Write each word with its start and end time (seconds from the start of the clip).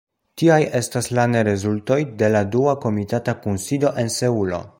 Tiaj 0.41 0.55
estas 0.79 1.09
la 1.19 1.25
nerezultoj 1.33 1.99
de 2.23 2.31
la 2.37 2.43
dua 2.57 2.75
komitata 2.87 3.37
kunsido 3.45 3.95
en 4.05 4.13
Seulo. 4.21 4.69